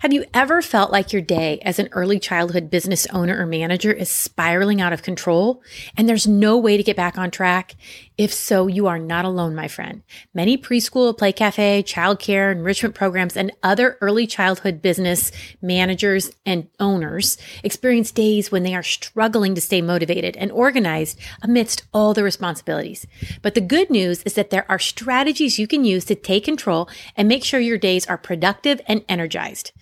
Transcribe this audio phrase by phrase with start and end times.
[0.00, 3.90] Have you ever felt like your day as an early childhood business owner or manager
[3.90, 5.62] is spiraling out of control
[5.96, 7.76] and there's no way to get back on track?
[8.18, 10.02] If so, you are not alone, my friend.
[10.34, 15.32] Many preschool, play cafe, childcare, enrichment programs, and other early childhood business
[15.62, 21.84] managers and owners experience days when they are struggling to stay motivated and organized amidst
[21.94, 23.06] all the responsibilities.
[23.40, 26.90] But the good news is that there are strategies you can use to take control
[27.16, 29.72] and make sure your days are productive and energized.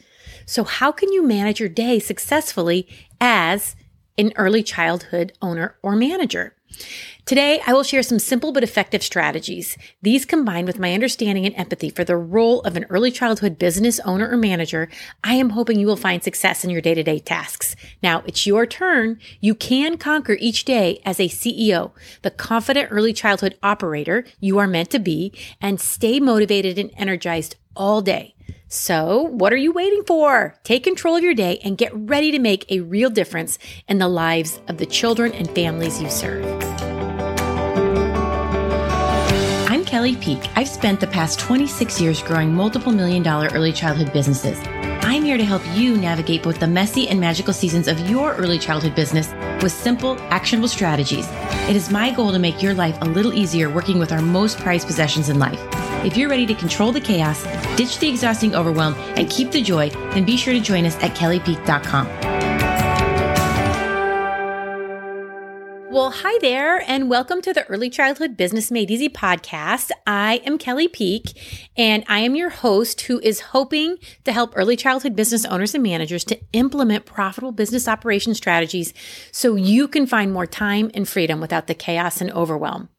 [0.47, 2.89] So, how can you manage your day successfully
[3.21, 3.77] as
[4.19, 6.55] an early childhood owner or manager?
[7.25, 9.79] Today, I will share some simple but effective strategies.
[10.03, 13.99] These combined with my understanding and empathy for the role of an early childhood business
[14.01, 14.91] owner or manager,
[15.23, 17.77] I am hoping you will find success in your day to day tasks.
[18.03, 19.19] Now, it's your turn.
[19.41, 24.67] You can conquer each day as a CEO, the confident early childhood operator you are
[24.67, 28.35] meant to be, and stay motivated and energized all day.
[28.75, 30.57] So, what are you waiting for?
[30.65, 34.09] Take control of your day and get ready to make a real difference in the
[34.09, 36.45] lives of the children and families you serve.
[39.71, 40.41] I'm Kelly Peak.
[40.57, 44.59] I've spent the past 26 years growing multiple million dollar early childhood businesses.
[45.05, 48.59] I'm here to help you navigate both the messy and magical seasons of your early
[48.59, 51.29] childhood business with simple, actionable strategies.
[51.71, 54.59] It is my goal to make your life a little easier working with our most
[54.59, 55.61] prized possessions in life.
[56.05, 57.43] If you're ready to control the chaos,
[57.79, 61.17] ditch the exhausting overwhelm, and keep the joy, then be sure to join us at
[61.17, 62.07] kellypeak.com.
[65.91, 69.93] Well, hi there, and welcome to the Early Childhood Business Made Easy podcast.
[70.07, 74.77] I am Kelly Peak, and I am your host who is hoping to help early
[74.77, 78.93] childhood business owners and managers to implement profitable business operation strategies
[79.33, 82.91] so you can find more time and freedom without the chaos and overwhelm.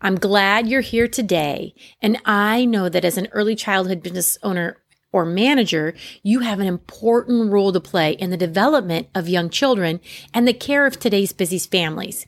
[0.00, 1.74] I'm glad you're here today.
[2.02, 4.78] And I know that as an early childhood business owner
[5.12, 10.00] or manager, you have an important role to play in the development of young children
[10.34, 12.26] and the care of today's busy families.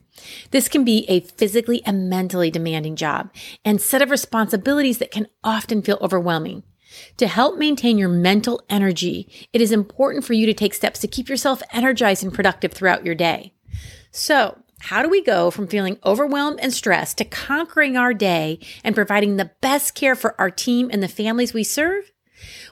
[0.50, 3.30] This can be a physically and mentally demanding job
[3.64, 6.62] and set of responsibilities that can often feel overwhelming.
[7.18, 11.07] To help maintain your mental energy, it is important for you to take steps to
[11.07, 13.52] keep yourself energized and productive throughout your day.
[14.11, 18.94] So, how do we go from feeling overwhelmed and stressed to conquering our day and
[18.94, 22.11] providing the best care for our team and the families we serve?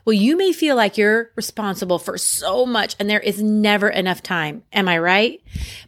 [0.05, 4.23] Well, you may feel like you're responsible for so much and there is never enough
[4.23, 4.63] time.
[4.73, 5.43] Am I right?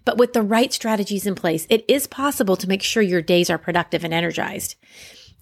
[0.04, 3.48] But with the right strategies in place, it is possible to make sure your days
[3.48, 4.74] are productive and energized.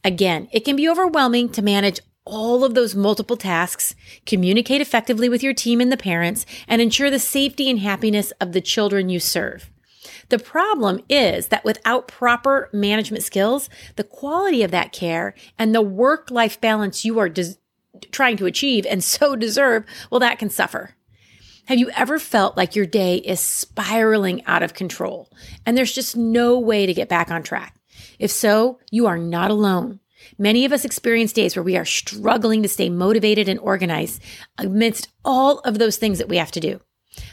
[0.04, 3.94] Again, it can be overwhelming to manage all of those multiple tasks,
[4.26, 8.52] communicate effectively with your team and the parents, and ensure the safety and happiness of
[8.52, 9.70] the children you serve.
[10.28, 15.82] The problem is that without proper management skills, the quality of that care and the
[15.82, 17.56] work life balance you are des-
[18.10, 20.94] trying to achieve and so deserve, well, that can suffer.
[21.66, 25.28] Have you ever felt like your day is spiraling out of control
[25.64, 27.76] and there's just no way to get back on track?
[28.18, 30.00] If so, you are not alone.
[30.38, 34.22] Many of us experience days where we are struggling to stay motivated and organized
[34.58, 36.80] amidst all of those things that we have to do.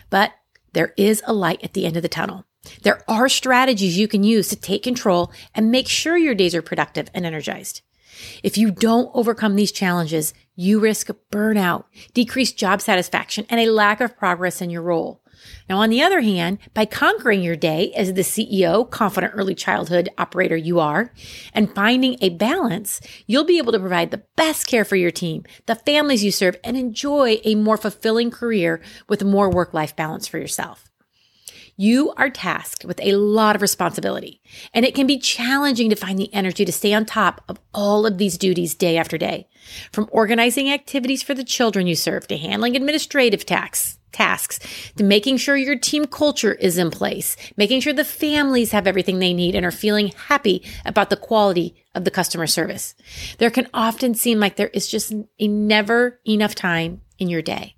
[0.09, 0.31] But
[0.73, 2.45] there is a light at the end of the tunnel.
[2.83, 6.61] There are strategies you can use to take control and make sure your days are
[6.61, 7.81] productive and energized.
[8.43, 14.01] If you don't overcome these challenges, you risk burnout, decreased job satisfaction, and a lack
[14.01, 15.21] of progress in your role.
[15.67, 20.09] Now, on the other hand, by conquering your day as the CEO, confident early childhood
[20.17, 21.11] operator you are,
[21.53, 25.43] and finding a balance, you'll be able to provide the best care for your team,
[25.65, 30.27] the families you serve, and enjoy a more fulfilling career with more work life balance
[30.27, 30.92] for yourself.
[31.75, 34.41] You are tasked with a lot of responsibility,
[34.73, 38.05] and it can be challenging to find the energy to stay on top of all
[38.05, 39.47] of these duties day after day.
[39.91, 44.59] From organizing activities for the children you serve to handling administrative tasks, tasks
[44.97, 49.17] to making sure your team culture is in place, making sure the families have everything
[49.17, 52.93] they need and are feeling happy about the quality of the customer service.
[53.39, 57.75] There can often seem like there is just a never enough time in your day.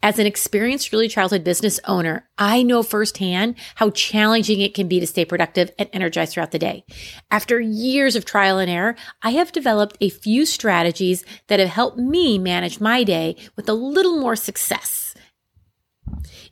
[0.00, 5.00] As an experienced early childhood business owner, I know firsthand how challenging it can be
[5.00, 6.84] to stay productive and energized throughout the day.
[7.30, 11.98] After years of trial and error, I have developed a few strategies that have helped
[11.98, 15.16] me manage my day with a little more success.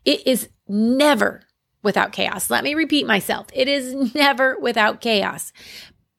[0.04, 1.42] It is never
[1.84, 2.50] without chaos.
[2.50, 3.46] Let me repeat myself.
[3.52, 5.52] It is never without chaos.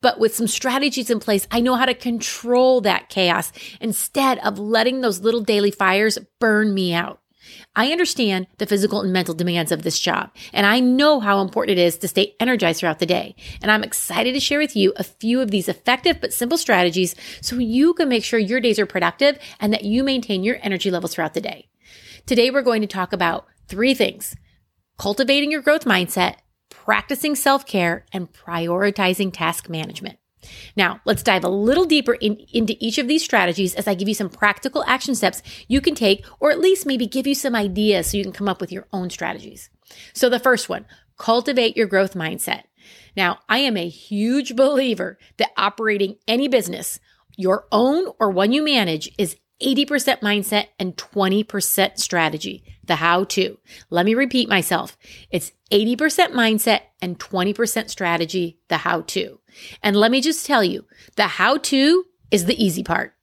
[0.00, 4.58] But with some strategies in place, I know how to control that chaos instead of
[4.58, 7.20] letting those little daily fires burn me out.
[7.74, 11.78] I understand the physical and mental demands of this job, and I know how important
[11.78, 13.36] it is to stay energized throughout the day.
[13.62, 17.14] And I'm excited to share with you a few of these effective but simple strategies
[17.40, 20.90] so you can make sure your days are productive and that you maintain your energy
[20.90, 21.68] levels throughout the day.
[22.26, 24.36] Today, we're going to talk about three things
[24.98, 26.36] cultivating your growth mindset,
[26.70, 30.18] practicing self care, and prioritizing task management.
[30.76, 34.08] Now, let's dive a little deeper in, into each of these strategies as I give
[34.08, 37.56] you some practical action steps you can take, or at least maybe give you some
[37.56, 39.70] ideas so you can come up with your own strategies.
[40.12, 40.86] So, the first one
[41.16, 42.62] cultivate your growth mindset.
[43.16, 47.00] Now, I am a huge believer that operating any business,
[47.36, 53.58] your own or one you manage, is 80% mindset and 20% strategy, the how to.
[53.90, 54.96] Let me repeat myself.
[55.30, 59.40] It's 80% mindset and 20% strategy, the how to.
[59.82, 63.14] And let me just tell you, the how to is the easy part.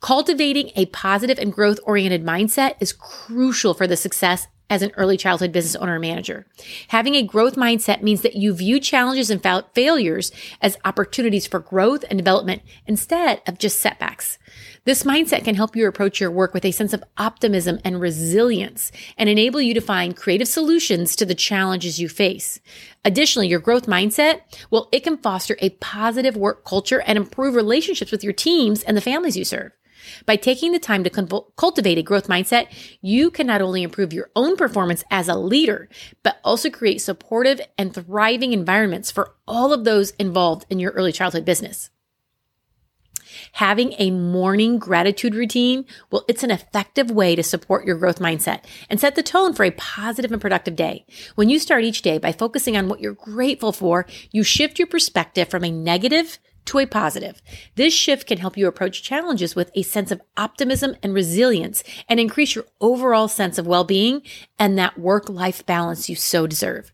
[0.00, 5.16] Cultivating a positive and growth oriented mindset is crucial for the success as an early
[5.16, 6.46] childhood business owner and manager.
[6.88, 10.30] Having a growth mindset means that you view challenges and fa- failures
[10.62, 14.38] as opportunities for growth and development instead of just setbacks.
[14.84, 18.90] This mindset can help you approach your work with a sense of optimism and resilience
[19.18, 22.60] and enable you to find creative solutions to the challenges you face.
[23.04, 24.40] Additionally, your growth mindset,
[24.70, 28.96] well, it can foster a positive work culture and improve relationships with your teams and
[28.96, 29.72] the families you serve.
[30.26, 32.68] By taking the time to cultivate a growth mindset,
[33.00, 35.88] you can not only improve your own performance as a leader,
[36.22, 41.12] but also create supportive and thriving environments for all of those involved in your early
[41.12, 41.90] childhood business.
[43.52, 48.64] Having a morning gratitude routine, well, it's an effective way to support your growth mindset
[48.88, 51.06] and set the tone for a positive and productive day.
[51.36, 54.88] When you start each day by focusing on what you're grateful for, you shift your
[54.88, 56.38] perspective from a negative
[56.70, 57.42] to a positive.
[57.74, 62.20] This shift can help you approach challenges with a sense of optimism and resilience and
[62.20, 64.22] increase your overall sense of well-being
[64.56, 66.92] and that work-life balance you so deserve.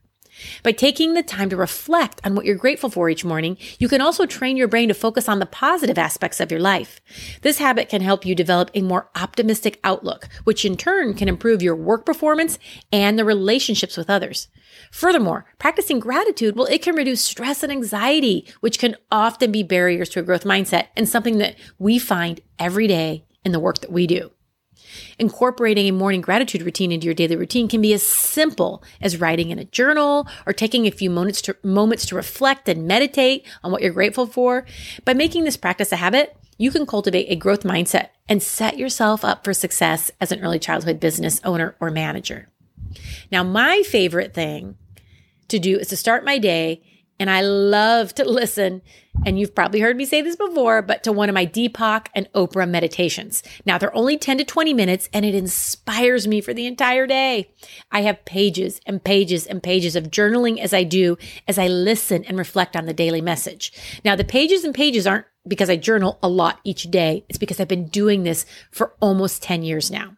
[0.63, 4.01] By taking the time to reflect on what you're grateful for each morning, you can
[4.01, 7.01] also train your brain to focus on the positive aspects of your life.
[7.43, 11.63] This habit can help you develop a more optimistic outlook, which in turn can improve
[11.63, 12.59] your work performance
[12.93, 14.49] and the relationships with others.
[14.91, 20.09] Furthermore, practicing gratitude, well, it can reduce stress and anxiety, which can often be barriers
[20.11, 23.93] to a growth mindset and something that we find every day in the work that
[23.93, 24.31] we do.
[25.19, 29.51] Incorporating a morning gratitude routine into your daily routine can be as simple as writing
[29.51, 33.73] in a journal or taking a few moments to, moments to reflect and meditate on
[33.73, 34.67] what you're grateful for.
[35.05, 39.25] By making this practice a habit, you can cultivate a growth mindset and set yourself
[39.25, 42.49] up for success as an early childhood business owner or manager.
[43.31, 44.77] Now, my favorite thing
[45.49, 46.83] to do is to start my day
[47.19, 48.83] and I love to listen,
[49.25, 52.31] and you've probably heard me say this before, but to one of my Deepak and
[52.33, 53.43] Oprah meditations.
[53.65, 57.51] Now they're only 10 to 20 minutes and it inspires me for the entire day.
[57.91, 61.17] I have pages and pages and pages of journaling as I do,
[61.49, 63.73] as I listen and reflect on the daily message.
[64.05, 67.25] Now the pages and pages aren't because I journal a lot each day.
[67.29, 70.17] It's because I've been doing this for almost 10 years now.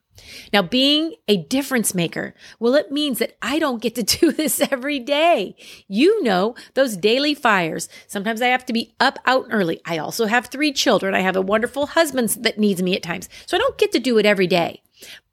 [0.52, 4.60] Now, being a difference maker, well, it means that I don't get to do this
[4.60, 5.56] every day.
[5.86, 7.88] You know, those daily fires.
[8.06, 9.80] Sometimes I have to be up out early.
[9.84, 11.14] I also have three children.
[11.14, 13.28] I have a wonderful husband that needs me at times.
[13.46, 14.82] So I don't get to do it every day.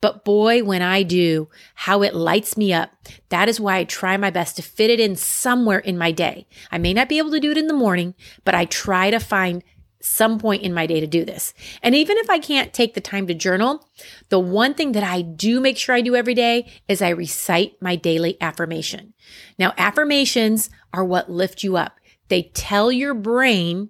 [0.02, 2.92] But boy, when I do, how it lights me up.
[3.30, 6.48] That is why I try my best to fit it in somewhere in my day.
[6.72, 8.14] I may not be able to do it in the morning,
[8.44, 9.64] but I try to find
[10.06, 11.54] some point in my day to do this.
[11.82, 13.88] And even if I can't take the time to journal,
[14.30, 17.82] the one thing that I do make sure I do every day is I recite
[17.82, 19.14] my daily affirmation.
[19.58, 22.00] Now, affirmations are what lift you up.
[22.28, 23.90] They tell your brain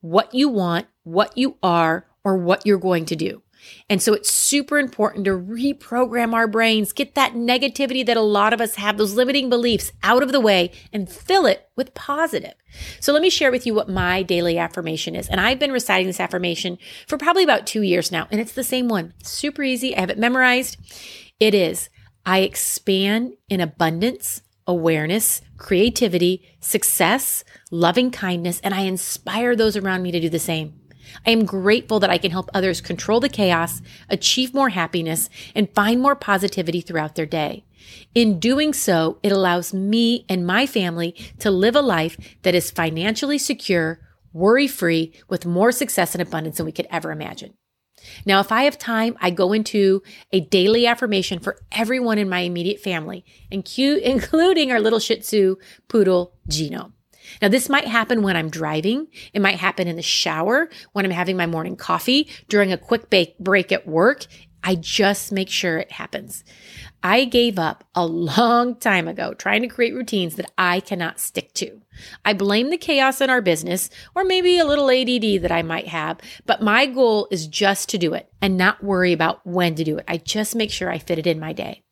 [0.00, 3.42] what you want, what you are, or what you're going to do.
[3.88, 8.52] And so it's super important to reprogram our brains, get that negativity that a lot
[8.52, 12.54] of us have, those limiting beliefs out of the way and fill it with positive.
[13.00, 15.28] So let me share with you what my daily affirmation is.
[15.28, 18.28] And I've been reciting this affirmation for probably about two years now.
[18.30, 19.14] And it's the same one.
[19.22, 19.96] Super easy.
[19.96, 20.76] I have it memorized.
[21.40, 21.88] It is,
[22.26, 30.12] I expand in abundance, awareness, creativity, success, loving kindness, and I inspire those around me
[30.12, 30.78] to do the same.
[31.26, 35.74] I am grateful that I can help others control the chaos, achieve more happiness, and
[35.74, 37.64] find more positivity throughout their day.
[38.14, 42.70] In doing so, it allows me and my family to live a life that is
[42.70, 44.00] financially secure,
[44.32, 47.54] worry free, with more success and abundance than we could ever imagine.
[48.24, 52.40] Now, if I have time, I go into a daily affirmation for everyone in my
[52.40, 55.56] immediate family, including our little Shih Tzu
[55.88, 56.92] poodle, Gino.
[57.40, 59.08] Now, this might happen when I'm driving.
[59.32, 63.08] It might happen in the shower, when I'm having my morning coffee, during a quick
[63.38, 64.26] break at work.
[64.62, 66.42] I just make sure it happens.
[67.02, 71.54] I gave up a long time ago trying to create routines that I cannot stick
[71.54, 71.80] to.
[72.24, 75.88] I blame the chaos in our business or maybe a little ADD that I might
[75.88, 79.84] have, but my goal is just to do it and not worry about when to
[79.84, 80.04] do it.
[80.08, 81.82] I just make sure I fit it in my day.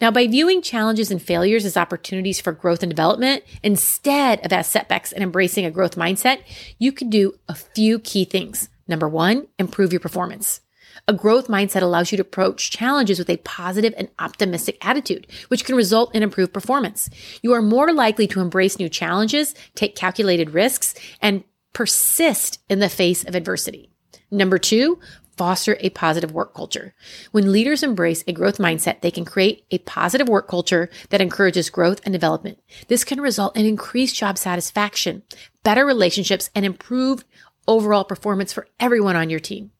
[0.00, 4.68] Now, by viewing challenges and failures as opportunities for growth and development instead of as
[4.68, 6.42] setbacks and embracing a growth mindset,
[6.78, 8.68] you can do a few key things.
[8.86, 10.60] Number one, improve your performance.
[11.06, 15.64] A growth mindset allows you to approach challenges with a positive and optimistic attitude, which
[15.64, 17.10] can result in improved performance.
[17.42, 22.88] You are more likely to embrace new challenges, take calculated risks, and persist in the
[22.88, 23.90] face of adversity.
[24.30, 24.98] Number two,
[25.38, 26.94] foster a positive work culture.
[27.30, 31.70] When leaders embrace a growth mindset, they can create a positive work culture that encourages
[31.70, 32.58] growth and development.
[32.88, 35.22] This can result in increased job satisfaction,
[35.62, 37.24] better relationships, and improved
[37.68, 39.70] overall performance for everyone on your team.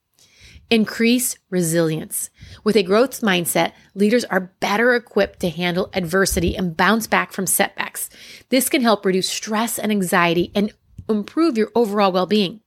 [0.71, 2.29] Increase resilience.
[2.63, 7.47] With a growth mindset, leaders are better equipped to handle adversity and bounce back from
[7.47, 8.11] setbacks.
[8.51, 10.73] This can help reduce stress and anxiety and
[11.09, 12.61] improve your overall well being.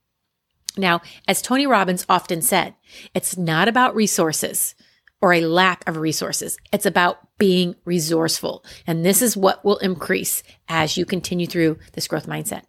[0.76, 2.74] Now, as Tony Robbins often said,
[3.14, 4.74] it's not about resources
[5.20, 6.56] or a lack of resources.
[6.72, 8.64] It's about being resourceful.
[8.86, 12.62] And this is what will increase as you continue through this growth mindset.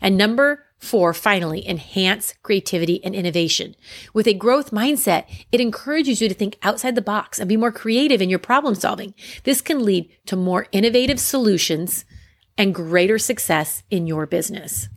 [0.00, 3.74] And number four, finally, enhance creativity and innovation.
[4.14, 7.72] With a growth mindset, it encourages you to think outside the box and be more
[7.72, 9.14] creative in your problem solving.
[9.44, 12.04] This can lead to more innovative solutions
[12.58, 14.88] and greater success in your business.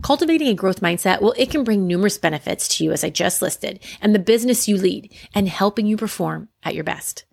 [0.00, 3.42] Cultivating a growth mindset, well, it can bring numerous benefits to you, as I just
[3.42, 7.24] listed, and the business you lead, and helping you perform at your best.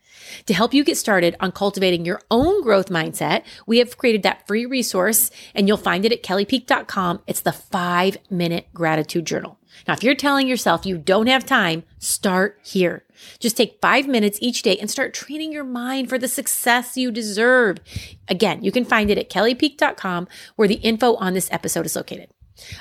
[0.45, 4.45] To help you get started on cultivating your own growth mindset, we have created that
[4.47, 7.21] free resource and you'll find it at kellypeak.com.
[7.27, 9.57] It's the five minute gratitude journal.
[9.87, 13.05] Now, if you're telling yourself you don't have time, start here.
[13.39, 17.11] Just take five minutes each day and start training your mind for the success you
[17.11, 17.77] deserve.
[18.27, 22.29] Again, you can find it at kellypeak.com where the info on this episode is located.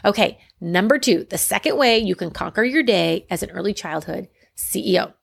[0.04, 4.28] Okay, number two, the second way you can conquer your day as an early childhood
[4.56, 5.14] CEO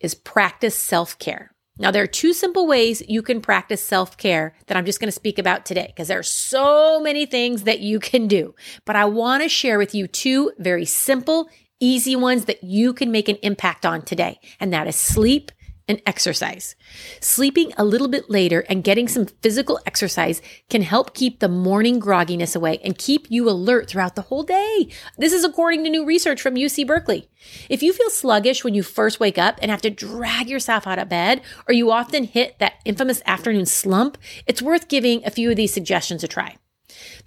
[0.00, 1.52] is practice self care.
[1.78, 5.08] Now, there are two simple ways you can practice self care that I'm just going
[5.08, 8.54] to speak about today because there are so many things that you can do.
[8.84, 11.48] But I want to share with you two very simple,
[11.80, 15.50] easy ones that you can make an impact on today, and that is sleep
[15.88, 16.74] and exercise.
[17.20, 22.00] Sleeping a little bit later and getting some physical exercise can help keep the morning
[22.00, 24.88] grogginess away and keep you alert throughout the whole day.
[25.18, 27.28] This is according to new research from UC Berkeley.
[27.68, 30.98] If you feel sluggish when you first wake up and have to drag yourself out
[30.98, 35.50] of bed, or you often hit that infamous afternoon slump, it's worth giving a few
[35.50, 36.56] of these suggestions a try.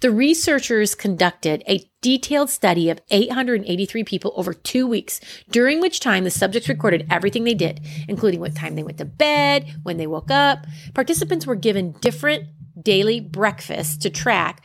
[0.00, 6.24] The researchers conducted a detailed study of 883 people over two weeks, during which time
[6.24, 10.06] the subjects recorded everything they did, including what time they went to bed, when they
[10.06, 10.66] woke up.
[10.94, 12.44] Participants were given different
[12.80, 14.62] daily breakfasts to track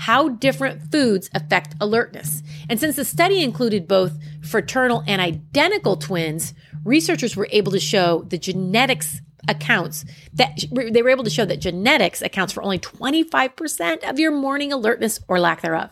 [0.00, 2.42] how different foods affect alertness.
[2.70, 8.24] And since the study included both fraternal and identical twins, researchers were able to show
[8.28, 14.08] the genetics accounts that they were able to show that genetics accounts for only 25%
[14.08, 15.90] of your morning alertness or lack thereof.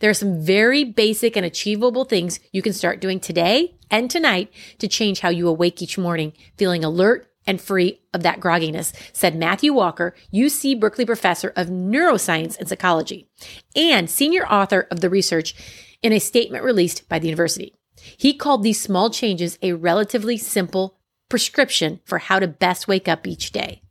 [0.00, 4.52] There are some very basic and achievable things you can start doing today and tonight
[4.78, 9.34] to change how you awake each morning, feeling alert and free of that grogginess, said
[9.34, 13.28] Matthew Walker, UC Berkeley professor of neuroscience and psychology,
[13.74, 15.54] and senior author of the research
[16.02, 17.74] in a statement released by the university.
[18.16, 20.97] He called these small changes a relatively simple
[21.28, 23.82] prescription for how to best wake up each day.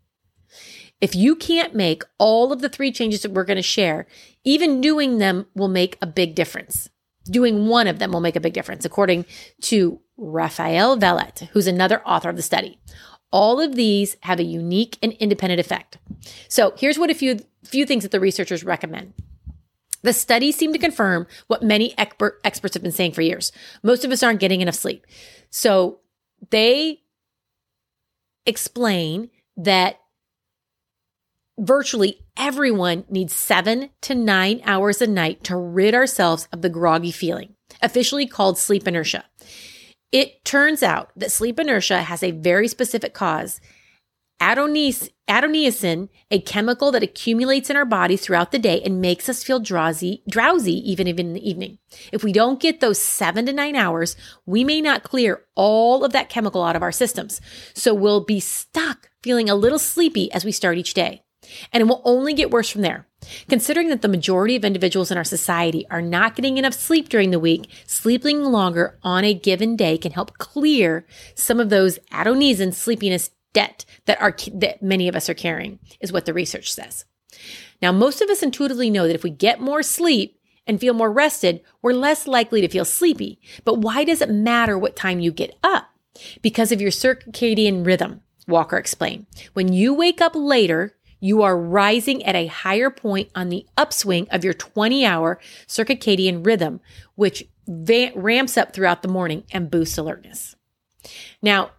[1.00, 4.08] If you can't make all of the three changes that we're going to share,
[4.44, 6.90] even doing them will make a big difference.
[7.26, 9.26] Doing one of them will make a big difference, according
[9.64, 12.80] to Raphael Vallat, who's another author of the study.
[13.32, 15.98] All of these have a unique and independent effect.
[16.48, 19.14] So here's what a few, few things that the researchers recommend.
[20.02, 23.52] The studies seem to confirm what many expert, experts have been saying for years.
[23.84, 25.06] Most of us aren't getting enough sleep.
[25.50, 26.00] So
[26.50, 27.02] they
[28.48, 30.00] explain that
[31.60, 37.12] virtually everyone needs seven to nine hours a night to rid ourselves of the groggy
[37.12, 39.26] feeling, officially called sleep inertia.
[40.12, 43.60] It turns out that sleep inertia has a very specific cause
[44.40, 49.44] Adonis, adenosine, a chemical that accumulates in our bodies throughout the day and makes us
[49.44, 51.78] feel drowsy, drowsy even, even in the evening.
[52.12, 54.16] If we don't get those seven to nine hours,
[54.46, 57.42] we may not clear all of that chemical out of our systems.
[57.74, 61.24] So we'll be stuck feeling a little sleepy as we start each day.
[61.72, 63.08] And it will only get worse from there.
[63.50, 67.32] Considering that the majority of individuals in our society are not getting enough sleep during
[67.32, 71.06] the week, sleeping longer on a given day can help clear
[71.36, 76.12] some of those adenosine sleepiness debt that are that many of us are carrying, is
[76.12, 77.06] what the research says.
[77.82, 81.12] Now, most of us intuitively know that if we get more sleep and feel more
[81.12, 83.40] rested, we're less likely to feel sleepy.
[83.66, 85.90] But why does it matter what time you get up?
[86.44, 89.26] Because of your circadian rhythm, Walker explained.
[89.54, 94.28] When you wake up later, you are rising at a higher point on the upswing
[94.30, 96.80] of your 20 hour circadian rhythm,
[97.16, 100.56] which va- ramps up throughout the morning and boosts alertness.
[101.42, 101.72] Now,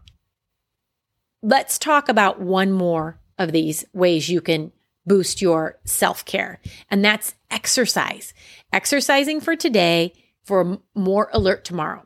[1.42, 4.72] let's talk about one more of these ways you can
[5.06, 8.34] boost your self care, and that's exercise.
[8.72, 10.12] Exercising for today
[10.44, 12.04] for more alert tomorrow.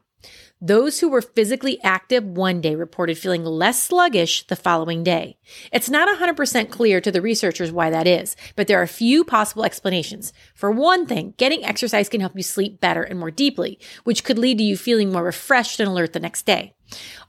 [0.64, 5.36] Those who were physically active one day reported feeling less sluggish the following day.
[5.72, 9.24] It's not 100% clear to the researchers why that is, but there are a few
[9.24, 10.32] possible explanations.
[10.54, 14.38] For one thing, getting exercise can help you sleep better and more deeply, which could
[14.38, 16.76] lead to you feeling more refreshed and alert the next day.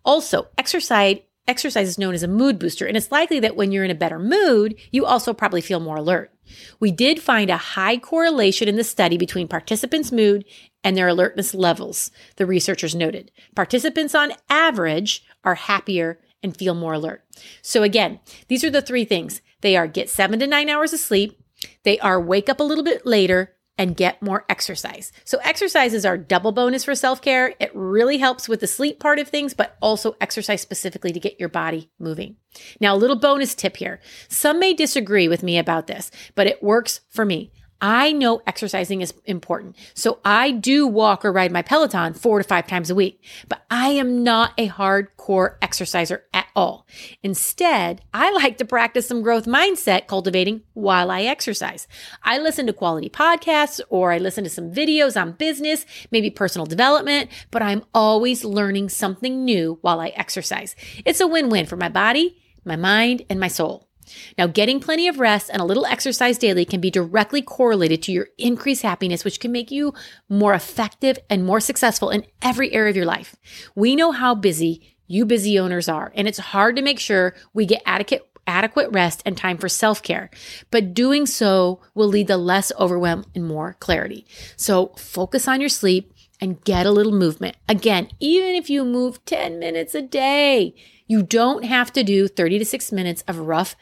[0.05, 3.83] Also, exercise Exercise is known as a mood booster, and it's likely that when you're
[3.83, 6.31] in a better mood, you also probably feel more alert.
[6.79, 10.45] We did find a high correlation in the study between participants' mood
[10.85, 13.31] and their alertness levels, the researchers noted.
[13.55, 17.23] Participants on average are happier and feel more alert.
[17.61, 19.41] So again, these are the three things.
[19.61, 21.39] They are get seven to nine hours of sleep.
[21.83, 25.11] They are wake up a little bit later and get more exercise.
[25.25, 27.55] So exercise is our double bonus for self-care.
[27.59, 31.39] It really helps with the sleep part of things, but also exercise specifically to get
[31.39, 32.35] your body moving.
[32.79, 33.99] Now, a little bonus tip here.
[34.27, 37.51] Some may disagree with me about this, but it works for me.
[37.83, 39.75] I know exercising is important.
[39.93, 43.65] So I do walk or ride my Peloton four to five times a week, but
[43.69, 46.87] I am not a hardcore exerciser at all.
[47.23, 51.85] Instead, I like to practice some growth mindset cultivating while I exercise.
[52.23, 56.65] I listen to quality podcasts or I listen to some videos on business, maybe personal
[56.65, 60.73] development, but I'm always learning something new while I exercise.
[61.03, 63.89] It's a win-win for my body, my mind, and my soul.
[64.37, 68.11] Now, getting plenty of rest and a little exercise daily can be directly correlated to
[68.11, 69.93] your increased happiness, which can make you
[70.29, 73.35] more effective and more successful in every area of your life.
[73.75, 77.65] We know how busy you busy owners are, and it's hard to make sure we
[77.65, 80.29] get adequate adequate rest and time for self-care.
[80.69, 84.25] But doing so will lead to less overwhelm and more clarity.
[84.57, 87.55] So focus on your sleep and get a little movement.
[87.69, 90.75] Again, even if you move 10 minutes a day,
[91.13, 93.75] you don't have to do 30 to 6 minutes of rough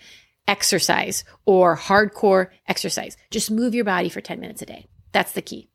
[0.50, 3.16] exercise or hardcore exercise.
[3.30, 4.88] Just move your body for 10 minutes a day.
[5.14, 5.70] That's the key.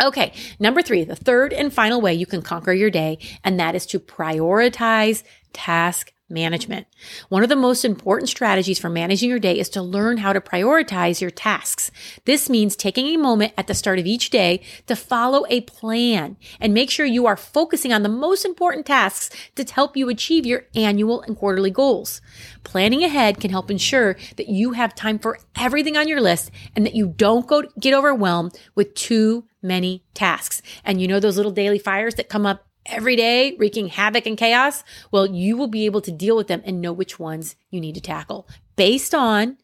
[0.00, 3.74] Okay, number three, the third and final way you can conquer your day, and that
[3.74, 6.86] is to prioritize task management.
[7.28, 10.40] One of the most important strategies for managing your day is to learn how to
[10.40, 11.90] prioritize your tasks.
[12.24, 16.36] This means taking a moment at the start of each day to follow a plan
[16.60, 20.46] and make sure you are focusing on the most important tasks to help you achieve
[20.46, 22.20] your annual and quarterly goals.
[22.64, 26.86] Planning ahead can help ensure that you have time for everything on your list and
[26.86, 30.62] that you don't go get overwhelmed with too many tasks.
[30.84, 34.38] And you know those little daily fires that come up every day wreaking havoc and
[34.38, 37.80] chaos, well, you will be able to deal with them and know which ones you
[37.80, 39.58] need to tackle based on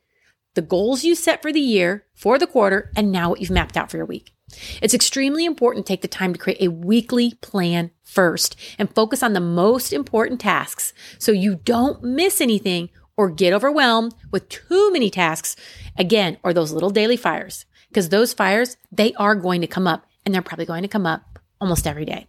[0.55, 3.77] the goals you set for the year, for the quarter, and now what you've mapped
[3.77, 4.33] out for your week.
[4.81, 9.23] It's extremely important to take the time to create a weekly plan first and focus
[9.23, 14.93] on the most important tasks so you don't miss anything or get overwhelmed with too
[14.93, 15.57] many tasks
[15.99, 17.67] again, or those little daily fires.
[17.89, 21.07] Because those fires, they are going to come up and they're probably going to come
[21.07, 22.28] up almost every day.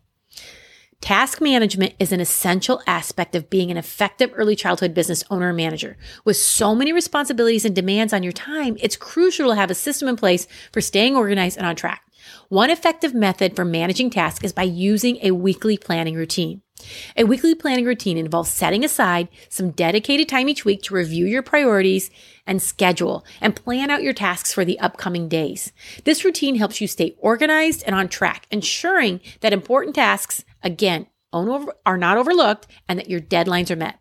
[1.01, 5.57] Task management is an essential aspect of being an effective early childhood business owner and
[5.57, 5.97] manager.
[6.25, 10.09] With so many responsibilities and demands on your time, it's crucial to have a system
[10.09, 12.03] in place for staying organized and on track.
[12.49, 16.61] One effective method for managing tasks is by using a weekly planning routine.
[17.17, 21.41] A weekly planning routine involves setting aside some dedicated time each week to review your
[21.41, 22.09] priorities
[22.47, 25.71] and schedule and plan out your tasks for the upcoming days.
[26.05, 31.97] This routine helps you stay organized and on track, ensuring that important tasks, again, are
[31.97, 33.99] not overlooked and that your deadlines are met.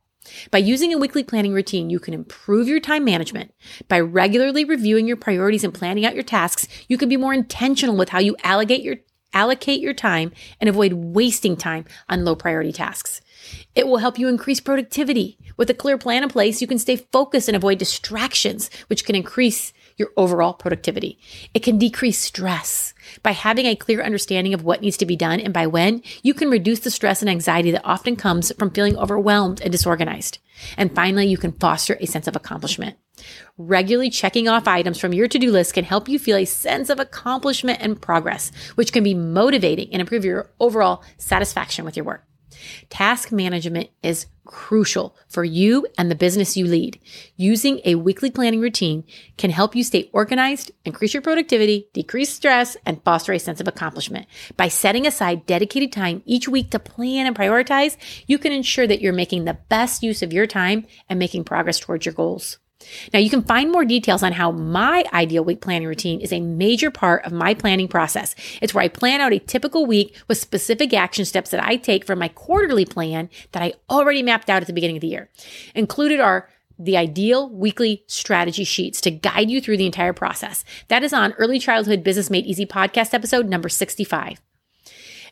[0.50, 3.54] By using a weekly planning routine, you can improve your time management.
[3.88, 7.96] By regularly reviewing your priorities and planning out your tasks, you can be more intentional
[7.96, 8.96] with how you allocate your
[9.32, 13.20] allocate your time and avoid wasting time on low priority tasks.
[13.74, 15.38] It will help you increase productivity.
[15.56, 19.14] With a clear plan in place, you can stay focused and avoid distractions, which can
[19.14, 21.18] increase your overall productivity.
[21.52, 22.94] It can decrease stress.
[23.22, 26.32] By having a clear understanding of what needs to be done and by when, you
[26.32, 30.38] can reduce the stress and anxiety that often comes from feeling overwhelmed and disorganized.
[30.76, 32.96] And finally, you can foster a sense of accomplishment.
[33.56, 36.90] Regularly checking off items from your to do list can help you feel a sense
[36.90, 42.06] of accomplishment and progress, which can be motivating and improve your overall satisfaction with your
[42.06, 42.24] work.
[42.90, 46.98] Task management is crucial for you and the business you lead.
[47.36, 49.04] Using a weekly planning routine
[49.36, 53.68] can help you stay organized, increase your productivity, decrease stress, and foster a sense of
[53.68, 54.26] accomplishment.
[54.56, 59.00] By setting aside dedicated time each week to plan and prioritize, you can ensure that
[59.00, 62.58] you're making the best use of your time and making progress towards your goals.
[63.12, 66.40] Now, you can find more details on how my ideal week planning routine is a
[66.40, 68.34] major part of my planning process.
[68.60, 72.04] It's where I plan out a typical week with specific action steps that I take
[72.04, 75.30] from my quarterly plan that I already mapped out at the beginning of the year.
[75.74, 76.48] Included are
[76.78, 80.64] the ideal weekly strategy sheets to guide you through the entire process.
[80.88, 84.40] That is on Early Childhood Business Made Easy podcast episode number 65.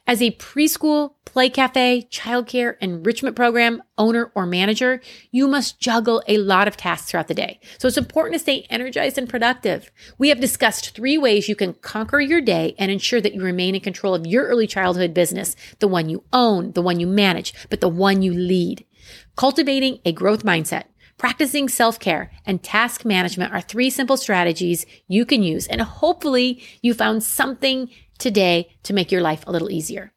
[0.09, 5.01] As a preschool, play cafe, childcare, enrichment program owner or manager,
[5.33, 7.59] you must juggle a lot of tasks throughout the day.
[7.79, 9.91] So it's important to stay energized and productive.
[10.17, 13.75] We have discussed three ways you can conquer your day and ensure that you remain
[13.75, 17.53] in control of your early childhood business, the one you own, the one you manage,
[17.69, 18.87] but the one you lead.
[19.35, 20.85] Cultivating a growth mindset.
[21.19, 25.67] Practicing self care and task management are three simple strategies you can use.
[25.67, 30.13] And hopefully you found something today to make your life a little easier.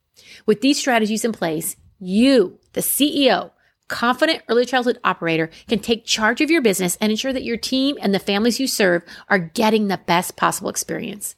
[0.46, 3.52] With these strategies in place, you, the CEO,
[3.88, 7.98] confident early childhood operator, can take charge of your business and ensure that your team
[8.02, 11.36] and the families you serve are getting the best possible experience.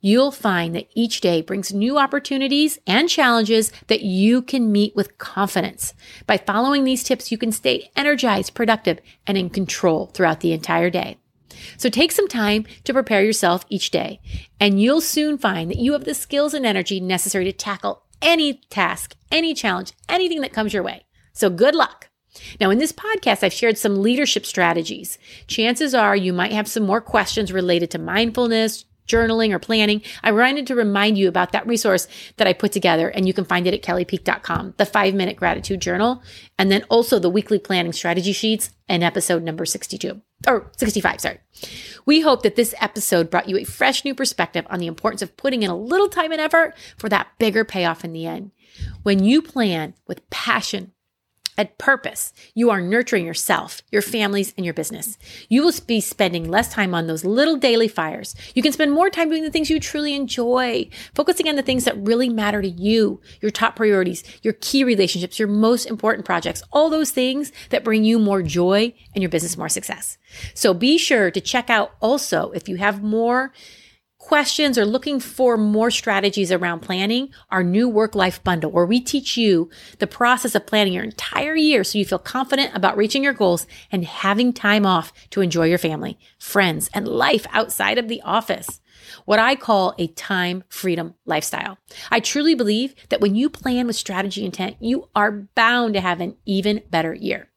[0.00, 5.18] You'll find that each day brings new opportunities and challenges that you can meet with
[5.18, 5.94] confidence.
[6.26, 10.90] By following these tips, you can stay energized, productive, and in control throughout the entire
[10.90, 11.18] day.
[11.76, 14.20] So take some time to prepare yourself each day,
[14.60, 18.54] and you'll soon find that you have the skills and energy necessary to tackle any
[18.70, 21.04] task, any challenge, anything that comes your way.
[21.32, 22.08] So good luck.
[22.60, 25.18] Now, in this podcast, I've shared some leadership strategies.
[25.46, 30.32] Chances are you might have some more questions related to mindfulness, journaling or planning, I
[30.32, 33.66] wanted to remind you about that resource that I put together and you can find
[33.66, 36.22] it at kellypeak.com, the five minute gratitude journal,
[36.58, 41.38] and then also the weekly planning strategy sheets and episode number 62 or 65, sorry.
[42.04, 45.36] We hope that this episode brought you a fresh new perspective on the importance of
[45.36, 48.52] putting in a little time and effort for that bigger payoff in the end.
[49.02, 50.92] When you plan with passion,
[51.58, 55.18] at purpose, you are nurturing yourself, your families, and your business.
[55.48, 58.34] You will be spending less time on those little daily fires.
[58.54, 61.84] You can spend more time doing the things you truly enjoy, focusing on the things
[61.84, 66.62] that really matter to you, your top priorities, your key relationships, your most important projects,
[66.72, 70.18] all those things that bring you more joy and your business more success.
[70.54, 73.52] So be sure to check out also if you have more
[74.26, 79.00] questions or looking for more strategies around planning, our new work life bundle, where we
[79.00, 83.22] teach you the process of planning your entire year so you feel confident about reaching
[83.22, 88.08] your goals and having time off to enjoy your family, friends, and life outside of
[88.08, 88.80] the office.
[89.26, 91.78] What I call a time freedom lifestyle.
[92.10, 96.20] I truly believe that when you plan with strategy intent, you are bound to have
[96.20, 97.48] an even better year.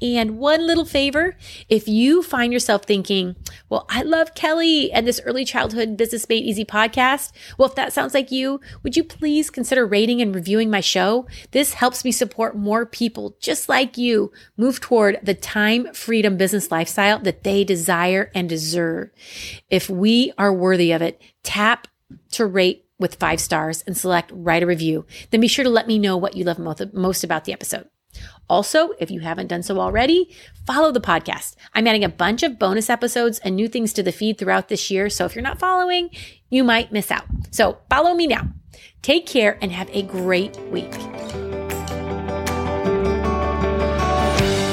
[0.00, 1.36] And one little favor
[1.68, 3.36] if you find yourself thinking,
[3.68, 7.32] well, I love Kelly and this early childhood business made easy podcast.
[7.56, 11.26] Well, if that sounds like you, would you please consider rating and reviewing my show?
[11.52, 16.70] This helps me support more people just like you move toward the time freedom business
[16.70, 19.10] lifestyle that they desire and deserve.
[19.70, 21.88] If we are worthy of it, tap
[22.32, 25.06] to rate with five stars and select write a review.
[25.30, 27.88] Then be sure to let me know what you love most about the episode.
[28.52, 30.30] Also, if you haven't done so already,
[30.66, 31.56] follow the podcast.
[31.72, 34.90] I'm adding a bunch of bonus episodes and new things to the feed throughout this
[34.90, 35.08] year.
[35.08, 36.10] So if you're not following,
[36.50, 37.24] you might miss out.
[37.50, 38.50] So follow me now.
[39.00, 40.92] Take care and have a great week.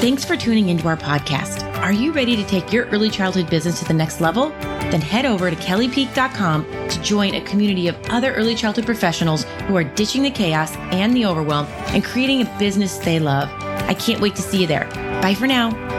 [0.01, 1.63] Thanks for tuning into our podcast.
[1.77, 4.49] Are you ready to take your early childhood business to the next level?
[4.89, 9.77] Then head over to kellypeak.com to join a community of other early childhood professionals who
[9.77, 13.49] are ditching the chaos and the overwhelm and creating a business they love.
[13.89, 14.85] I can't wait to see you there.
[15.23, 15.98] Bye for now.